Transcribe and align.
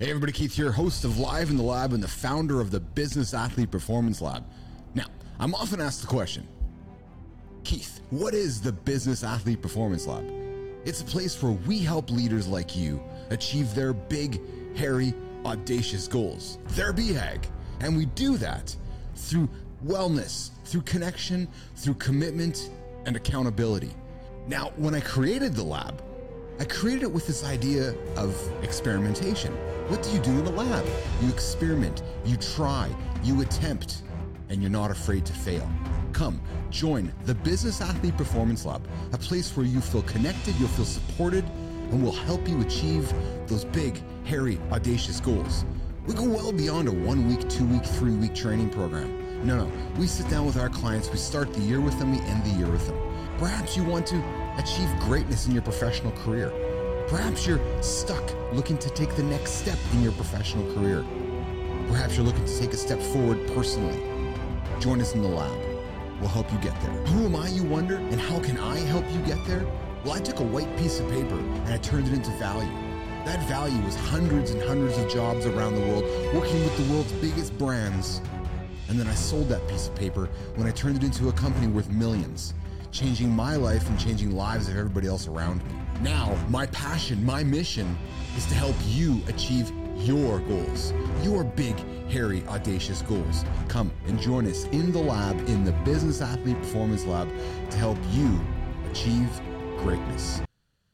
Hey 0.00 0.08
everybody, 0.08 0.32
Keith 0.32 0.56
here, 0.56 0.72
host 0.72 1.04
of 1.04 1.18
Live 1.18 1.50
in 1.50 1.58
the 1.58 1.62
Lab 1.62 1.92
and 1.92 2.02
the 2.02 2.08
founder 2.08 2.58
of 2.58 2.70
the 2.70 2.80
Business 2.80 3.34
Athlete 3.34 3.70
Performance 3.70 4.22
Lab. 4.22 4.46
Now, 4.94 5.04
I'm 5.38 5.54
often 5.54 5.78
asked 5.78 6.00
the 6.00 6.06
question, 6.06 6.48
Keith, 7.64 8.00
what 8.08 8.32
is 8.32 8.62
the 8.62 8.72
Business 8.72 9.22
Athlete 9.22 9.60
Performance 9.60 10.06
Lab? 10.06 10.24
It's 10.86 11.02
a 11.02 11.04
place 11.04 11.42
where 11.42 11.52
we 11.52 11.80
help 11.80 12.08
leaders 12.08 12.48
like 12.48 12.74
you 12.74 12.98
achieve 13.28 13.74
their 13.74 13.92
big, 13.92 14.40
hairy, 14.74 15.12
audacious 15.44 16.08
goals, 16.08 16.56
their 16.68 16.94
BHAG. 16.94 17.44
And 17.80 17.94
we 17.94 18.06
do 18.06 18.38
that 18.38 18.74
through 19.16 19.50
wellness, 19.84 20.52
through 20.64 20.82
connection, 20.82 21.46
through 21.76 21.94
commitment, 21.96 22.70
and 23.04 23.16
accountability. 23.16 23.92
Now, 24.46 24.72
when 24.76 24.94
I 24.94 25.00
created 25.00 25.54
the 25.54 25.62
lab, 25.62 26.02
I 26.60 26.64
created 26.64 27.04
it 27.04 27.10
with 27.10 27.26
this 27.26 27.42
idea 27.42 27.94
of 28.16 28.36
experimentation. 28.62 29.50
What 29.88 30.02
do 30.02 30.10
you 30.10 30.18
do 30.18 30.30
in 30.30 30.44
the 30.44 30.50
lab? 30.50 30.86
You 31.22 31.30
experiment, 31.30 32.02
you 32.26 32.36
try, 32.36 32.94
you 33.24 33.40
attempt, 33.40 34.02
and 34.50 34.60
you're 34.60 34.70
not 34.70 34.90
afraid 34.90 35.24
to 35.24 35.32
fail. 35.32 35.66
Come, 36.12 36.38
join 36.68 37.14
the 37.24 37.34
Business 37.34 37.80
Athlete 37.80 38.14
Performance 38.18 38.66
Lab, 38.66 38.86
a 39.14 39.16
place 39.16 39.56
where 39.56 39.64
you 39.64 39.80
feel 39.80 40.02
connected, 40.02 40.54
you'll 40.56 40.68
feel 40.68 40.84
supported, 40.84 41.46
and 41.92 42.02
we'll 42.02 42.12
help 42.12 42.46
you 42.46 42.60
achieve 42.60 43.10
those 43.46 43.64
big, 43.64 43.98
hairy, 44.26 44.60
audacious 44.70 45.18
goals. 45.18 45.64
We 46.06 46.12
go 46.12 46.24
well 46.24 46.52
beyond 46.52 46.88
a 46.88 46.92
one 46.92 47.26
week, 47.26 47.48
two 47.48 47.64
week, 47.64 47.86
three 47.86 48.14
week 48.14 48.34
training 48.34 48.68
program. 48.68 49.19
No, 49.42 49.64
no, 49.64 49.72
we 49.96 50.06
sit 50.06 50.28
down 50.28 50.44
with 50.44 50.58
our 50.58 50.68
clients, 50.68 51.10
we 51.10 51.16
start 51.16 51.54
the 51.54 51.60
year 51.60 51.80
with 51.80 51.98
them, 51.98 52.12
we 52.12 52.18
end 52.26 52.44
the 52.44 52.50
year 52.50 52.68
with 52.68 52.86
them. 52.86 52.98
Perhaps 53.38 53.74
you 53.74 53.82
want 53.82 54.06
to 54.08 54.22
achieve 54.58 54.90
greatness 55.00 55.46
in 55.46 55.52
your 55.52 55.62
professional 55.62 56.12
career. 56.12 56.52
Perhaps 57.08 57.46
you're 57.46 57.60
stuck 57.82 58.22
looking 58.52 58.76
to 58.76 58.90
take 58.90 59.16
the 59.16 59.22
next 59.22 59.52
step 59.52 59.78
in 59.94 60.02
your 60.02 60.12
professional 60.12 60.70
career. 60.74 61.06
Perhaps 61.88 62.16
you're 62.16 62.26
looking 62.26 62.44
to 62.44 62.58
take 62.58 62.74
a 62.74 62.76
step 62.76 63.00
forward 63.00 63.38
personally. 63.54 63.98
Join 64.78 65.00
us 65.00 65.14
in 65.14 65.22
the 65.22 65.28
lab. 65.28 65.58
We'll 66.20 66.28
help 66.28 66.52
you 66.52 66.58
get 66.58 66.78
there. 66.82 66.92
Who 67.06 67.24
am 67.24 67.34
I, 67.34 67.48
you 67.48 67.64
wonder? 67.64 67.96
And 67.96 68.20
how 68.20 68.40
can 68.40 68.58
I 68.58 68.76
help 68.76 69.10
you 69.10 69.20
get 69.20 69.42
there? 69.46 69.64
Well, 70.04 70.12
I 70.12 70.20
took 70.20 70.40
a 70.40 70.44
white 70.44 70.76
piece 70.76 71.00
of 71.00 71.10
paper 71.10 71.38
and 71.38 71.68
I 71.68 71.78
turned 71.78 72.08
it 72.08 72.12
into 72.12 72.30
value. 72.32 72.70
That 73.24 73.42
value 73.48 73.82
was 73.84 73.96
hundreds 73.96 74.50
and 74.50 74.62
hundreds 74.62 74.98
of 74.98 75.10
jobs 75.10 75.46
around 75.46 75.76
the 75.76 75.86
world, 75.86 76.04
working 76.34 76.62
with 76.62 76.76
the 76.76 76.92
world's 76.92 77.12
biggest 77.12 77.56
brands. 77.56 78.20
And 78.90 78.98
then 78.98 79.06
I 79.06 79.14
sold 79.14 79.48
that 79.48 79.66
piece 79.68 79.88
of 79.88 79.94
paper 79.94 80.28
when 80.56 80.66
I 80.66 80.72
turned 80.72 80.96
it 80.96 81.04
into 81.04 81.28
a 81.28 81.32
company 81.32 81.68
worth 81.68 81.88
millions 81.90 82.54
changing 82.92 83.30
my 83.30 83.54
life 83.54 83.88
and 83.88 83.98
changing 83.98 84.34
lives 84.34 84.68
of 84.68 84.76
everybody 84.76 85.06
else 85.06 85.28
around 85.28 85.64
me. 85.64 85.74
Now, 86.00 86.36
my 86.48 86.66
passion, 86.66 87.24
my 87.24 87.44
mission 87.44 87.96
is 88.36 88.46
to 88.46 88.54
help 88.54 88.74
you 88.86 89.22
achieve 89.28 89.72
your 89.96 90.40
goals, 90.40 90.92
your 91.22 91.44
big, 91.44 91.76
hairy, 92.08 92.42
audacious 92.48 93.02
goals. 93.02 93.44
Come 93.68 93.92
and 94.06 94.18
join 94.18 94.46
us 94.46 94.64
in 94.66 94.92
the 94.92 94.98
lab, 94.98 95.38
in 95.48 95.64
the 95.64 95.72
Business 95.84 96.20
Athlete 96.20 96.58
Performance 96.58 97.04
Lab, 97.04 97.28
to 97.70 97.76
help 97.76 97.98
you 98.10 98.40
achieve 98.90 99.28
greatness. 99.78 100.42